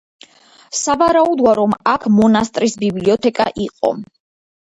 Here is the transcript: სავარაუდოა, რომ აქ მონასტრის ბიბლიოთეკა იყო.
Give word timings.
სავარაუდოა, 0.77 1.51
რომ 1.59 1.75
აქ 1.91 2.07
მონასტრის 2.15 2.77
ბიბლიოთეკა 2.85 3.47
იყო. 3.67 3.93